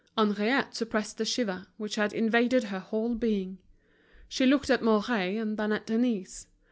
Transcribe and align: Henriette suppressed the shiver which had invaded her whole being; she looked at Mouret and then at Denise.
Henriette 0.17 0.73
suppressed 0.73 1.19
the 1.19 1.25
shiver 1.25 1.67
which 1.77 1.93
had 1.93 2.11
invaded 2.11 2.63
her 2.63 2.79
whole 2.79 3.13
being; 3.13 3.59
she 4.27 4.47
looked 4.47 4.71
at 4.71 4.81
Mouret 4.81 5.37
and 5.37 5.57
then 5.57 5.71
at 5.71 5.85
Denise. 5.85 6.47